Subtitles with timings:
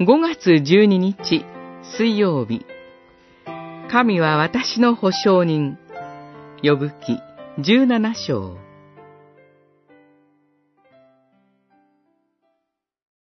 [0.00, 1.44] 5月12日
[1.98, 2.64] 水曜日
[3.90, 5.76] 神は私の保証人
[6.62, 7.18] 呼ぶ記
[7.58, 8.56] 17章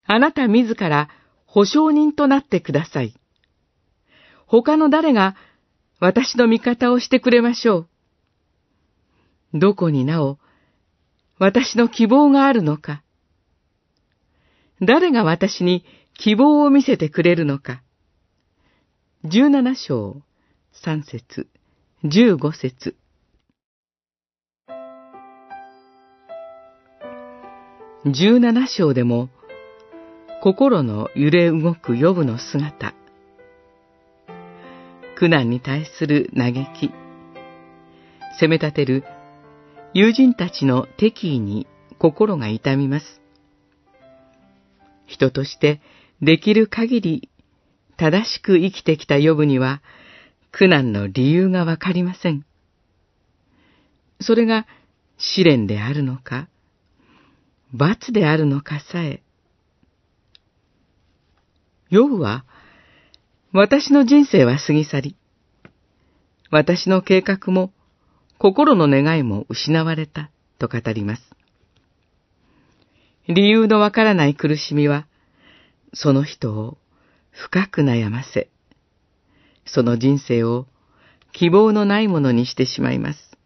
[0.05, 1.07] あなた自ら
[1.45, 3.15] 保証人となってください。
[4.45, 5.37] 他の誰が
[6.01, 7.87] 私の味方をしてくれましょ
[9.53, 9.59] う。
[9.59, 10.39] どこになお
[11.39, 13.01] 私の希望があるのか。
[14.81, 15.85] 誰が私に
[16.17, 17.81] 希望を見せてくれるのか。
[19.25, 20.21] 十七章、
[20.71, 21.47] 三節、
[22.03, 22.95] 十五節。
[28.05, 29.29] 十七章でも、
[30.41, 32.93] 心の揺れ動く予部の姿、
[35.17, 36.91] 苦難に対する嘆き、
[38.39, 39.03] 責め立てる
[39.93, 41.67] 友人たちの敵意に
[41.99, 43.21] 心が痛みます。
[45.07, 45.81] 人として
[46.25, 47.29] できる限り
[47.97, 49.83] 正しく生きてきた予部には
[50.51, 52.43] 苦難の理由がわかりません。
[54.19, 54.65] それが
[55.19, 56.47] 試練であるのか、
[57.73, 59.21] 罰であるのかさえ。
[61.89, 62.43] ヨブは、
[63.51, 65.15] 私の人生は過ぎ去り、
[66.49, 67.71] 私の計画も
[68.39, 71.21] 心の願いも失われたと語ります。
[73.27, 75.05] 理由のわからない苦しみは、
[75.93, 76.77] その人を
[77.31, 78.49] 深く悩ませ、
[79.65, 80.67] その人生を
[81.31, 83.37] 希望のないものにしてしまいます。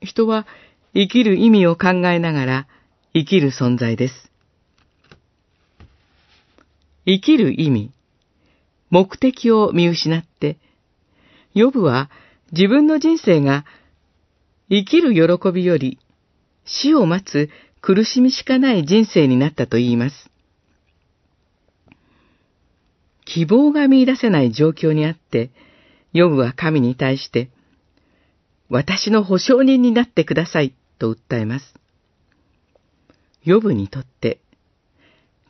[0.00, 0.46] 人は
[0.94, 2.66] 生きる意味を考えながら
[3.14, 4.30] 生きる存在です。
[7.06, 7.92] 生きる意味、
[8.90, 10.58] 目的を見失って、
[11.54, 12.10] ヨブは
[12.52, 13.64] 自分の人生が
[14.68, 15.98] 生きる喜びより
[16.64, 17.50] 死を待つ
[17.80, 20.29] 苦しみしかない人生になったと言います。
[23.32, 25.50] 希望が見出せない状況にあって、
[26.12, 27.48] ヨブは神に対して、
[28.68, 31.74] 私の保証人になってくださいと訴えます。
[33.44, 34.40] ヨブにとって、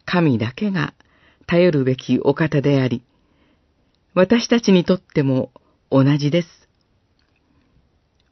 [0.04, 0.92] 神だけが
[1.46, 3.02] 頼るべきお方であり、
[4.12, 5.50] 私たちにとっても
[5.90, 6.48] 同じです。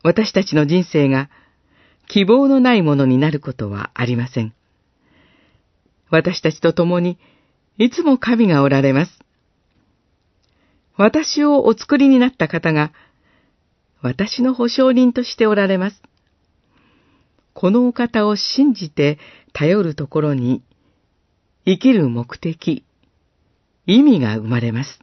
[0.03, 1.31] 私たちの人生が
[2.07, 4.53] 希望のないものになることはありません。
[6.11, 7.19] 私たちと共に
[7.79, 9.28] いつも神がおられます。
[10.99, 12.93] 私をお作りになった方が、
[14.03, 16.03] 私の保証人としておられます。
[17.55, 19.19] このお方を信じて
[19.53, 20.61] 頼るところに、
[21.65, 22.85] 生きる目的、
[23.87, 24.99] 意味が生まれます。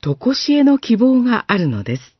[0.00, 2.16] とこしえの希望があるのです。